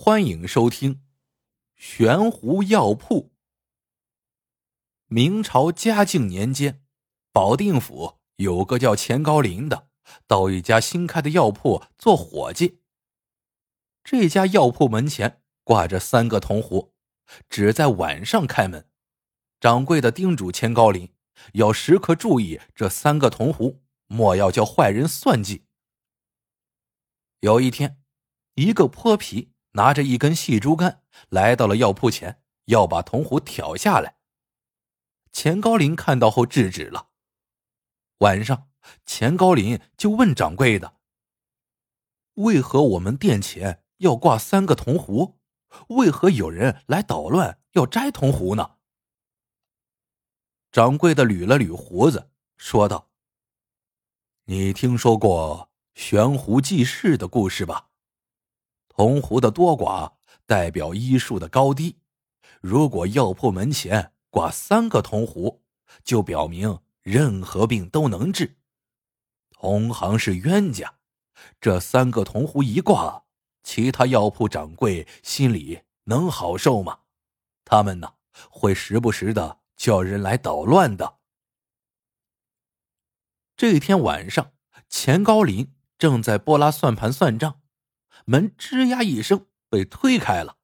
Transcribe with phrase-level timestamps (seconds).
[0.00, 0.94] 欢迎收听
[1.74, 3.22] 《悬壶药铺》。
[5.06, 6.84] 明朝嘉靖年间，
[7.32, 9.88] 保定府有个叫钱高林的，
[10.28, 12.80] 到一家新开的药铺做伙计。
[14.04, 16.94] 这家药铺门前挂着三个铜壶，
[17.50, 18.88] 只在晚上开门。
[19.58, 21.12] 掌柜的叮嘱钱高林，
[21.54, 25.64] 要时刻注意这三个铜壶，莫要叫坏人算计。
[27.40, 28.00] 有一天，
[28.54, 29.50] 一个泼皮。
[29.72, 34.16] 拿着一根细竹竿来到了药铺前，要把铜壶挑下来。
[35.30, 37.08] 钱高林看到后制止了。
[38.18, 38.68] 晚上，
[39.04, 40.96] 钱高林就问掌柜的
[42.34, 45.38] ：“为何我们店前要挂三个铜壶？
[45.88, 48.76] 为何有人来捣乱要摘铜壶呢？”
[50.72, 53.10] 掌柜的捋了捋胡子，说道
[54.46, 57.87] ：“你听说过悬壶济世的故事吧？”
[58.98, 62.00] 铜壶的多寡代表医术的高低，
[62.60, 65.62] 如果药铺门前挂三个铜壶，
[66.02, 68.58] 就表明任何病都能治。
[69.52, 70.96] 同行是冤家，
[71.60, 73.22] 这三个铜壶一挂，
[73.62, 76.98] 其他药铺掌柜心里能好受吗？
[77.64, 78.14] 他们呢，
[78.50, 81.18] 会时不时的叫人来捣乱的。
[83.56, 84.54] 这天晚上，
[84.88, 87.60] 钱高林正在拨拉算盘算账。
[88.26, 90.58] 门吱呀一声被推开了，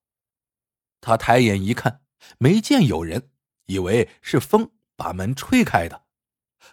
[1.00, 2.02] 他抬眼一看，
[2.38, 3.30] 没见有人，
[3.66, 6.04] 以为是风把门吹开的。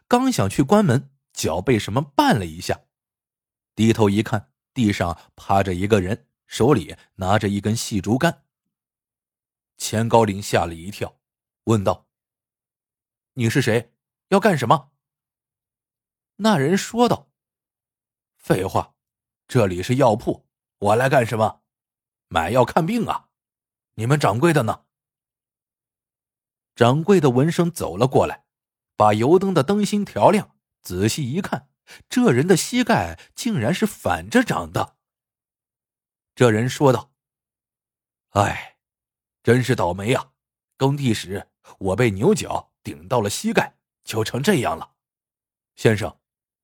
[0.07, 2.81] 刚想去关门，脚被什么绊了一下，
[3.75, 8.45] 低头一看，地上趴着一个人，手里拿着一根细竹竿。
[9.77, 11.19] 钱高林吓了一跳，
[11.63, 12.07] 问道
[13.33, 13.93] ：“你是谁？
[14.27, 14.91] 要干什么？”
[16.37, 17.31] 那人说道
[18.37, 18.95] ：“废话，
[19.47, 20.47] 这里是药铺。”
[20.81, 21.61] 我来干什么？
[22.27, 23.29] 买药看病啊！
[23.93, 24.85] 你们掌柜的呢？
[26.73, 28.45] 掌柜的闻声走了过来，
[28.95, 31.69] 把油灯的灯芯调亮，仔细一看，
[32.09, 34.97] 这人的膝盖竟然是反着长的。
[36.33, 37.11] 这人说道
[38.33, 38.79] ：“哎，
[39.43, 40.31] 真是倒霉呀！
[40.77, 44.95] 耕地时我被牛角顶到了膝盖，就成这样了。
[45.75, 46.19] 先生，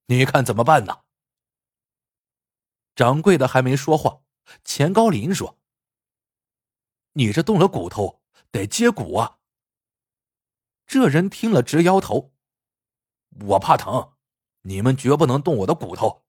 [0.08, 1.02] 你看怎么办呢？”
[2.98, 4.22] 掌柜的还没说话，
[4.64, 5.60] 钱高林说
[7.14, 9.38] ：“你这动了骨头，得接骨啊。”
[10.88, 12.34] 这人听了直摇头
[13.50, 14.14] ：“我怕疼，
[14.64, 16.26] 你们绝不能动我的骨头。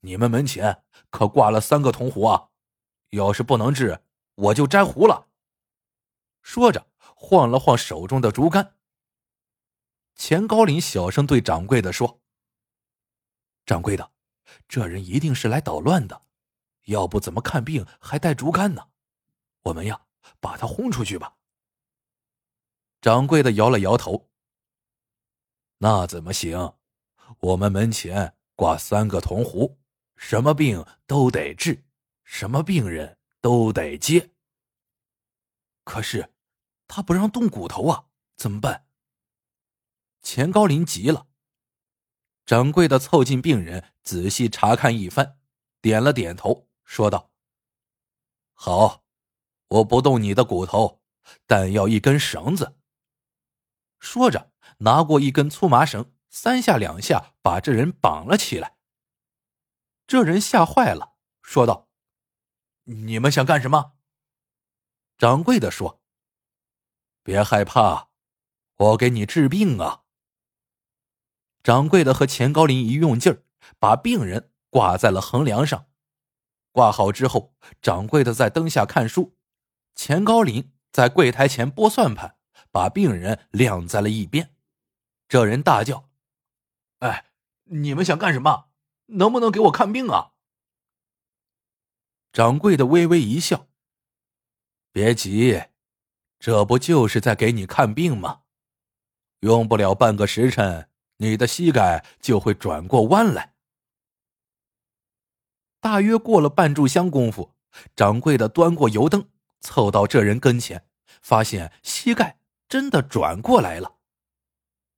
[0.00, 2.48] 你们门前可挂了三个铜壶啊，
[3.10, 4.02] 要是不能治，
[4.34, 5.28] 我就摘壶了。”
[6.42, 8.74] 说着，晃了晃手中的竹竿。
[10.16, 12.20] 钱高林小声对掌柜的说
[13.64, 14.10] ：“掌柜的。”
[14.68, 16.22] 这人一定是来捣乱的，
[16.84, 18.88] 要不怎么看病还带竹竿呢？
[19.62, 20.00] 我们呀，
[20.40, 21.36] 把他轰出去吧。
[23.00, 24.28] 掌柜的摇了摇头。
[25.78, 26.74] 那怎么行？
[27.40, 29.78] 我们门前挂三个铜壶，
[30.16, 31.84] 什么病都得治，
[32.24, 34.30] 什么病人都得接。
[35.84, 36.34] 可是，
[36.86, 38.06] 他不让动骨头啊，
[38.36, 38.86] 怎么办？
[40.22, 41.26] 钱高林急了。
[42.48, 45.36] 掌柜的凑近病人，仔细查看一番，
[45.82, 47.30] 点了点头，说道
[48.56, 49.04] ：“好，
[49.68, 51.02] 我不动你的骨头，
[51.46, 52.78] 但要一根绳子。”
[54.00, 58.78] 说着，拿过一根粗麻绳，三下两下把这人绑了起来。
[60.06, 61.90] 这人吓坏了，说道
[62.84, 63.92] ：“你们想干什么？”
[65.18, 66.00] 掌柜的说
[67.22, 68.08] ：“别害怕，
[68.76, 70.04] 我给你治病啊。”
[71.68, 73.42] 掌柜的和钱高林一用劲儿，
[73.78, 75.84] 把病人挂在了横梁上。
[76.72, 79.36] 挂好之后，掌柜的在灯下看书，
[79.94, 82.38] 钱高林在柜台前拨算盘，
[82.70, 84.54] 把病人晾在了一边。
[85.28, 86.08] 这人大叫
[87.00, 87.26] ：“哎，
[87.64, 88.70] 你们想干什么？
[89.08, 90.30] 能不能给我看病啊？”
[92.32, 93.66] 掌柜的微微一笑
[94.90, 95.64] ：“别急，
[96.38, 98.44] 这不就是在给你看病吗？
[99.40, 100.87] 用不了半个时辰。”
[101.18, 103.54] 你的膝盖就会转过弯来。
[105.80, 107.54] 大约过了半炷香功夫，
[107.94, 109.28] 掌柜的端过油灯，
[109.60, 110.88] 凑到这人跟前，
[111.22, 113.96] 发现膝盖真的转过来了。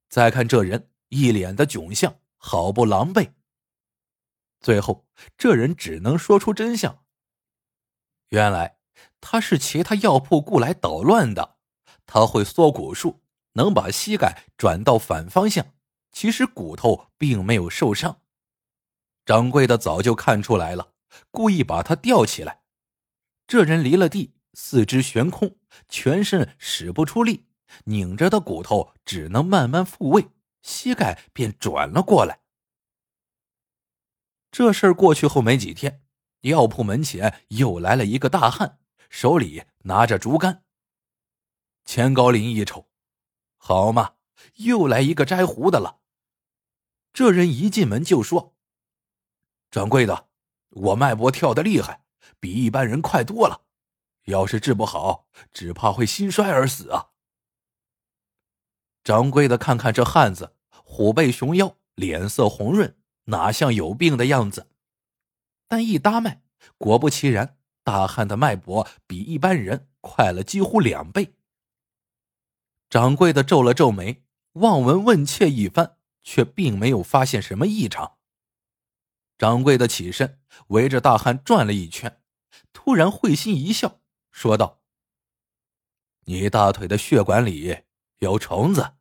[0.09, 3.31] 再看这人一脸的窘相，好不狼狈。
[4.59, 5.07] 最后，
[5.37, 7.03] 这人只能说出真相：
[8.29, 8.77] 原来
[9.19, 11.57] 他是其他药铺雇来捣乱的，
[12.05, 13.21] 他会缩骨术，
[13.53, 15.65] 能把膝盖转到反方向。
[16.11, 18.21] 其实骨头并没有受伤，
[19.25, 20.93] 掌柜的早就看出来了，
[21.31, 22.61] 故意把他吊起来。
[23.47, 25.57] 这人离了地，四肢悬空，
[25.89, 27.47] 全身使不出力，
[27.85, 30.29] 拧着的骨头只能慢慢复位，
[30.61, 32.41] 膝盖便转了过来。
[34.51, 36.03] 这事儿过去后没几天，
[36.41, 38.79] 药铺门前又来了一个大汉，
[39.09, 40.65] 手里拿着竹竿。
[41.85, 42.89] 钱高林一瞅，
[43.57, 44.15] 好嘛，
[44.55, 46.00] 又来一个摘胡的了。
[47.13, 48.55] 这人一进门就说
[49.69, 50.27] ：“掌柜的，
[50.69, 52.03] 我脉搏跳的厉害，
[52.39, 53.61] 比一般人快多了，
[54.25, 57.09] 要是治不好，只怕会心衰而死啊。”
[59.03, 62.97] 掌柜的看看这汉子，虎背熊腰，脸色红润。
[63.25, 64.67] 哪像有病的样子？
[65.67, 66.41] 但一搭脉，
[66.77, 71.35] 果不其然，大汉的脉搏比一般人快了几乎两倍。
[72.89, 74.23] 掌柜的皱了皱眉，
[74.53, 78.17] 望闻问切一番，却并没有发现什么异常。
[79.37, 82.21] 掌柜的起身，围着大汉转了一圈，
[82.73, 83.99] 突然会心一笑，
[84.31, 84.81] 说道
[86.25, 87.83] ：“你大腿的血管里
[88.19, 88.93] 有虫子，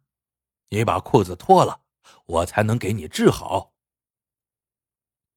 [0.70, 1.82] 你把裤子脱了，
[2.26, 3.74] 我才能给你治好。”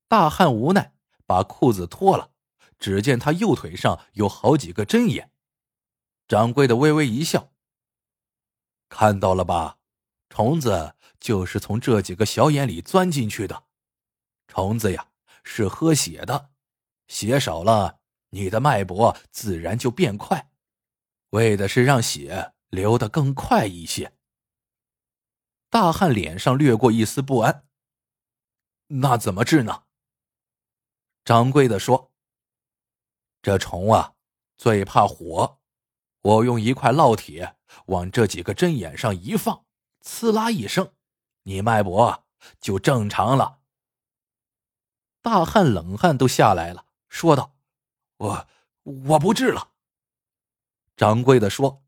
[0.08, 0.96] 大汉无奈，
[1.26, 2.32] 把裤子脱了，
[2.80, 5.32] 只见他右腿上有好几个针眼。
[6.28, 7.52] 掌柜的微微一笑
[8.88, 9.80] ：“看到了吧，
[10.30, 13.64] 虫子就是从这几个小眼里钻进去的。
[14.50, 15.08] 虫子呀，
[15.46, 16.50] 是喝血的，
[17.08, 20.52] 血少了，你的脉搏自然就变快，
[21.30, 24.18] 为的是让血流得更快一些。”
[25.72, 27.66] 大汉脸上掠过一丝不安
[29.00, 29.84] ：“那怎么治呢？”
[31.24, 32.12] 掌柜的说
[33.42, 34.16] ：“这虫啊，
[34.58, 35.62] 最怕火。
[36.20, 37.56] 我用一块烙铁
[37.86, 39.66] 往这几个针眼上一放，
[40.04, 40.94] 呲啦一声，
[41.44, 42.26] 你脉搏
[42.60, 43.60] 就正常了。”
[45.22, 47.56] 大汉冷汗都下来了，说道
[48.18, 48.48] ：“我
[48.84, 49.72] 我不治了。”
[50.98, 51.84] 掌柜的说：“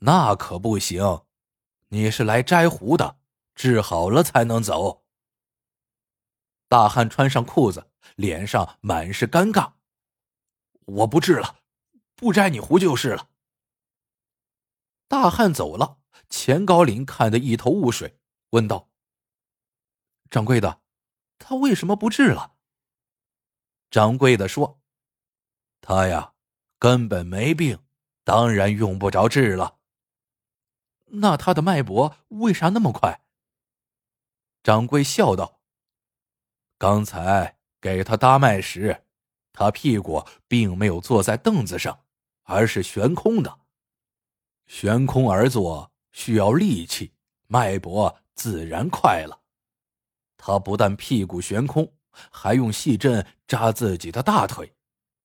[0.00, 1.22] 那可不行，
[1.88, 3.18] 你是来摘胡的，
[3.54, 5.04] 治好了才能走。”
[6.68, 7.86] 大汉穿上裤子。
[8.16, 9.74] 脸上满是尴尬，
[10.86, 11.60] 我不治了，
[12.14, 13.28] 不摘你胡就是了。
[15.06, 15.98] 大汉走了，
[16.28, 18.18] 钱高林看得一头雾水，
[18.50, 18.88] 问道
[20.30, 20.80] ：“掌柜的，
[21.38, 22.54] 他为什么不治了？”
[23.90, 24.80] 掌柜的说
[25.82, 26.34] ：“他呀，
[26.78, 27.78] 根本没病，
[28.24, 29.78] 当然用不着治了。”
[31.12, 33.22] 那他的脉搏为啥那么快？
[34.62, 35.60] 掌柜笑道
[36.78, 39.06] ：“刚才。”给他搭脉时，
[39.54, 42.04] 他屁股并没有坐在凳子上，
[42.42, 43.60] 而是悬空的。
[44.66, 47.14] 悬空而坐需要力气，
[47.46, 49.38] 脉搏自然快了。
[50.38, 51.92] 他不但屁股悬空，
[52.30, 54.74] 还用细针扎自己的大腿，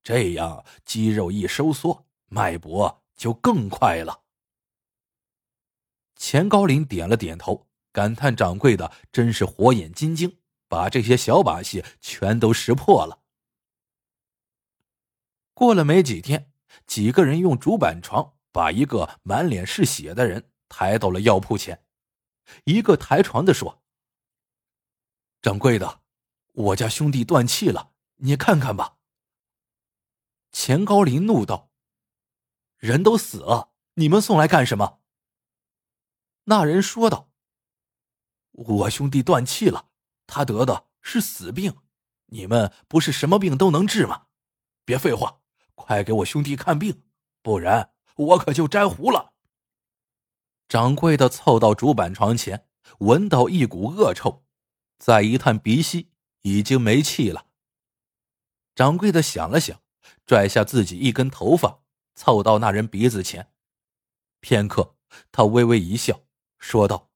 [0.02, 4.24] 这样肌肉一收缩，脉搏就更快了。
[6.16, 10.36] 钱高林点了点头，感叹掌柜的真是火眼金睛。
[10.68, 13.20] 把这些小把戏全都识破了。
[15.54, 16.50] 过了没几天，
[16.86, 21.85] 几个人用竹板床把一个满脸是血的人抬到了药铺前。
[22.64, 23.82] 一个抬床的说
[25.42, 26.02] ：“掌柜的，
[26.52, 28.98] 我家兄弟断气了，你看看吧。”
[30.52, 31.70] 钱高林怒道
[32.78, 35.00] ：“人都死了，你们送来干什么？”
[36.44, 37.30] 那人说道
[38.52, 39.90] ：“我兄弟断气了。”
[40.28, 41.76] 他得的是死病，
[42.26, 44.26] 你们不是什么病都能治吗？
[44.84, 45.40] 别废话，
[45.76, 47.04] 快给我兄弟看病，
[47.42, 49.34] 不然我可就摘胡了。
[50.68, 52.66] 掌柜的凑到竹板床前，
[52.98, 54.44] 闻到一股恶臭，
[54.98, 56.10] 再一探鼻息，
[56.42, 57.46] 已经没气了。
[58.74, 59.80] 掌柜的想了想，
[60.26, 61.82] 拽下自己一根头发，
[62.14, 63.52] 凑到那人鼻子前，
[64.40, 64.96] 片刻，
[65.30, 66.22] 他微微一笑，
[66.58, 67.10] 说道：“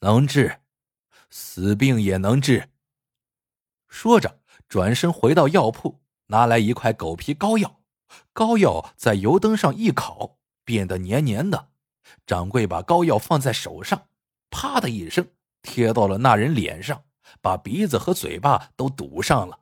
[0.00, 0.60] 能治。”
[1.30, 2.70] 死病也能治。
[3.88, 7.82] 说着，转身回到药铺，拿来一块狗皮膏药。
[8.32, 11.70] 膏药在油灯上一烤，变得黏黏的。
[12.26, 14.08] 掌柜把膏药放在手上，
[14.50, 15.30] 啪的一声
[15.62, 17.04] 贴到了那人脸上，
[17.40, 19.60] 把鼻子和嘴巴都堵上了。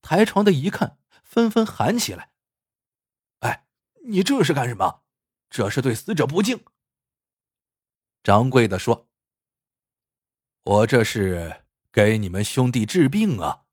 [0.00, 2.32] 抬床的一看，纷纷喊起来
[3.40, 3.66] ：“哎，
[4.06, 5.02] 你这是干什么？
[5.48, 6.64] 这是对死者不敬！”
[8.22, 9.08] 掌柜的说。
[10.64, 13.64] 我这是给你们兄弟治病啊！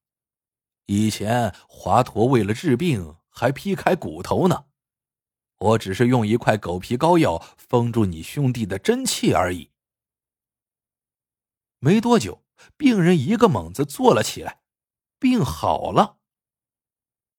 [0.88, 4.66] 以前华佗为了治病还劈开骨头呢，
[5.60, 9.72] 我只是用一块狗皮膏药封住你兄弟的真气而已。
[11.80, 12.44] 没多久，
[12.76, 14.62] 病人一个猛子坐了起来，
[15.20, 16.18] 病好了。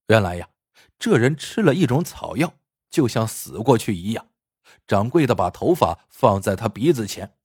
[0.09, 0.51] 原来呀，
[0.99, 2.55] 这人吃了一种草药，
[2.91, 4.29] 就像死过去一样。
[4.87, 7.37] 掌柜的把头发放在他鼻子前，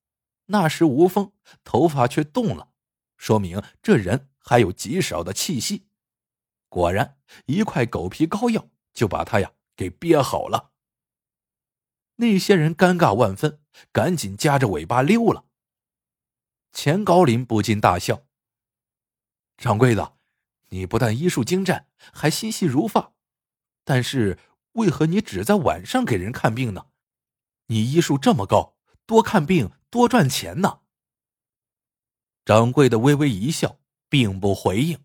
[0.48, 1.32] 那时无风，
[1.64, 2.70] 头发却动了，
[3.18, 5.88] 说明这人还有极少的气息。
[6.68, 10.72] 果然，一块狗皮膏药就把他呀给憋好了。
[12.18, 15.46] 那些人尴尬万分，赶紧夹着尾巴溜了。
[16.72, 18.26] 钱高林不禁大笑
[19.58, 20.18] ：“掌柜的，
[20.70, 23.14] 你不但医术精湛，还心细如发，
[23.84, 24.40] 但是
[24.74, 26.88] 为何你只在晚上给人看病呢？
[27.68, 30.82] 你医术这么高，多看病多赚钱呢。”
[32.46, 35.04] 掌柜的微微一笑，并不回应。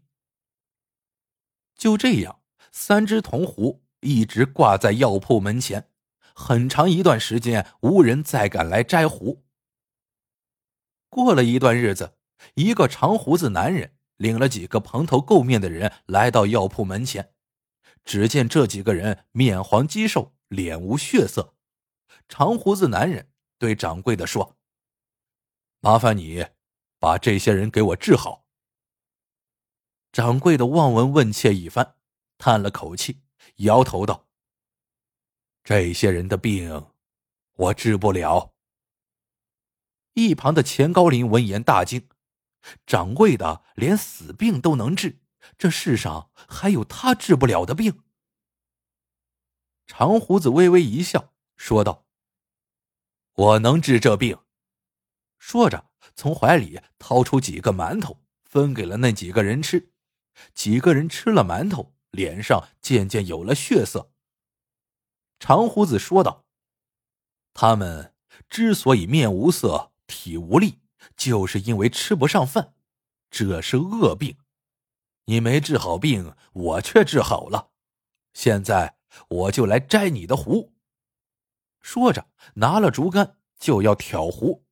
[1.74, 5.90] 就这样，三只铜壶一直挂在药铺门前，
[6.34, 9.44] 很长一段时间无人再敢来摘壶。
[11.08, 12.14] 过了一段日子，
[12.54, 17.32] 一个长胡子男人领了几个蓬头垢面的人来到药铺门前，
[18.04, 21.54] 只见这几个人面黄肌瘦，脸无血色。
[22.28, 23.28] 长胡子男人
[23.58, 24.56] 对掌柜的说
[25.80, 26.46] ：“麻烦你
[26.98, 28.46] 把这些人给我治好。”
[30.12, 31.94] 掌柜的望闻问切一番，
[32.38, 33.20] 叹了口气，
[33.60, 34.28] 摇头道
[35.64, 36.92] ：“这些人的病，
[37.56, 38.54] 我治不了。”
[40.14, 42.08] 一旁的钱高林闻言大惊
[42.86, 45.20] ：“掌柜的连死病都能治，
[45.58, 48.02] 这世上还有他治不了的病？”
[49.86, 52.06] 长胡子微微一笑，说道
[53.34, 54.38] ：“我能治这病。”
[55.38, 59.92] 说着，从怀里掏出几个馒头，分给了那几个人吃。
[60.54, 64.10] 几个人吃了馒头，脸上渐渐有了血色。
[65.38, 66.44] 长胡子说道
[67.54, 68.14] ：“他们
[68.48, 70.80] 之所以面无色、体无力，
[71.16, 72.74] 就是因为吃不上饭，
[73.30, 74.36] 这是恶病。
[75.24, 77.70] 你没治好病，我却治好了。
[78.34, 78.98] 现在
[79.28, 80.74] 我就来摘你的壶。”
[81.80, 84.66] 说着，拿了竹竿就要挑壶。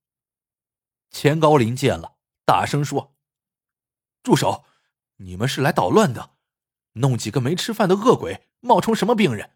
[1.10, 3.16] 钱高林见了，大声说
[4.22, 4.64] ：“住手！”
[5.20, 6.36] 你们是来捣乱的，
[6.98, 9.50] 弄几个没吃饭的恶鬼冒充什么病人？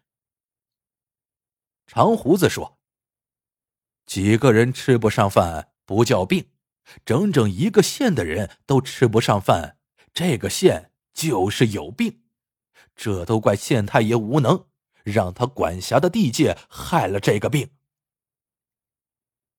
[1.85, 2.79] 长胡子说
[4.05, 6.49] ：“几个人吃不上饭不叫病，
[7.05, 9.77] 整整一个县的人都吃不上饭，
[10.13, 12.23] 这个县就是有病。
[12.95, 14.67] 这都怪县太爷无能，
[15.03, 17.71] 让他管辖的地界害了这个病。”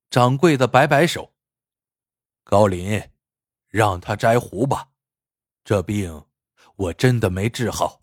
[0.09, 1.35] 掌柜的摆摆手
[2.43, 3.11] ：“高林，
[3.69, 4.91] 让他摘胡吧。”
[5.65, 6.27] 这病
[6.77, 8.03] 我真的没治好。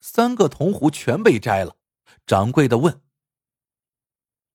[0.00, 1.76] 三个铜壶全被摘了。
[2.26, 3.02] 掌柜的问：“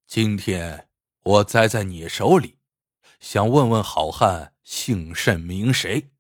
[0.08, 0.89] 今天
[1.22, 2.60] 我栽在你手里，
[3.20, 6.12] 想问问好汉姓甚名谁？”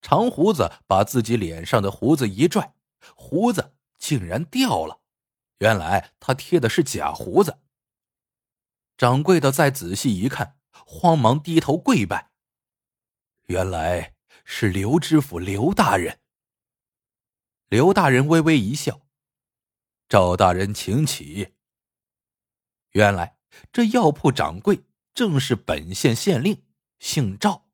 [0.00, 2.74] 长胡子把自己脸上的胡子一拽，
[3.14, 5.00] 胡子竟然掉了。
[5.58, 7.60] 原来他贴的是假胡子。
[8.96, 12.32] 掌柜的再仔细一看，慌忙低头跪拜。
[13.46, 14.14] 原来
[14.44, 16.20] 是刘知府刘大人。
[17.68, 19.06] 刘大人微微一笑
[20.08, 21.54] ：“赵大人，请起。”
[22.92, 23.38] 原来
[23.72, 24.84] 这药铺掌柜
[25.14, 26.62] 正是本县县令，
[26.98, 27.70] 姓赵。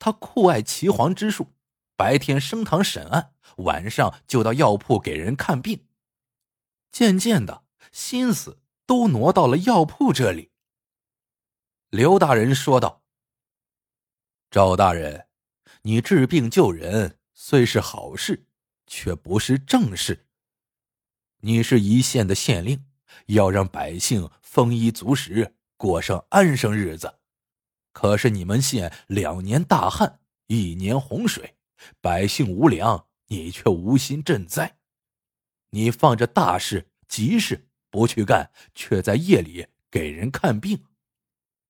[0.00, 1.54] 他酷爱岐黄之术，
[1.94, 5.86] 白天升堂审案，晚上就到药铺给人看病。
[6.90, 10.50] 渐渐的，心思都挪到了药铺这里。
[11.90, 13.04] 刘大人说道。
[14.50, 15.27] 赵大人，
[15.82, 18.46] 你治病救人虽是好事，
[18.86, 20.26] 却不是正事。
[21.40, 22.84] 你是一县的县令，
[23.26, 27.18] 要让百姓丰衣足食，过上安生日子。
[27.92, 31.56] 可是你们县两年大旱，一年洪水，
[32.00, 34.78] 百姓无粮，你却无心赈灾。
[35.70, 40.84] 你放着大事急事不去干，却在夜里给人看病，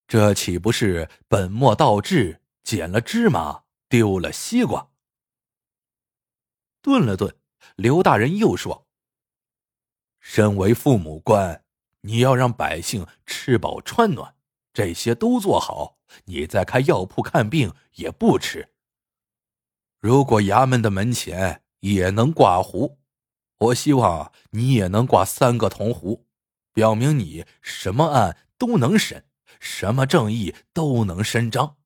[0.07, 2.41] 这岂不是本末倒置？
[2.65, 4.91] 捡了芝麻，丢了西瓜。
[6.83, 7.37] 顿了顿，
[7.77, 8.87] 刘大人又说
[10.21, 11.65] ：“身为父母官，
[12.03, 14.37] 你要让百姓吃饱穿暖，
[14.73, 18.75] 这些都做好，你再开药铺看病也不迟。
[19.99, 23.01] 如果衙门的门前也能挂壶，
[23.59, 26.27] 我希望你也能挂三个铜壶，
[26.73, 29.29] 表明你什么案都能审，
[29.59, 31.77] 什么正义都能伸张。”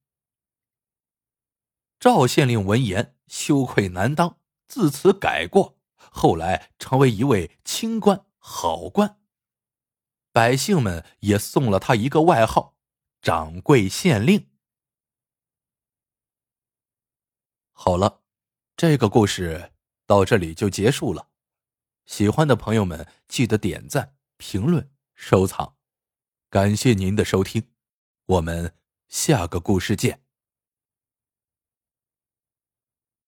[2.03, 9.21] 赵县令闻言羞愧难当，自此改过，后来成为一位清官好官。
[10.33, 12.75] 百姓们也送了他一个外号——
[13.23, 14.51] 掌柜县令。
[17.71, 18.25] 好了，
[18.77, 19.71] 这个故事
[20.05, 21.29] 到这里就结束了。
[22.07, 25.77] 喜欢的朋友们记得点赞、评论、收藏，
[26.51, 27.71] 感谢您的收听，
[28.27, 28.75] 我们
[29.07, 30.22] 下个故事见。